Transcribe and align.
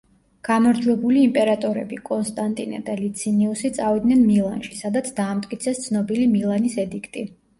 გამარჯვებული 0.47 1.19
იმპერატორები, 1.25 1.99
კონსტანტინე 2.07 2.79
და 2.87 2.95
ლიცინიუსი, 3.01 3.71
წავიდნენ 3.77 4.25
მილანში, 4.31 4.73
სადაც 4.81 5.13
დაამტკიცეს 5.21 5.85
ცნობილი 5.89 6.25
მილანის 6.33 6.79
ედიქტი. 6.87 7.27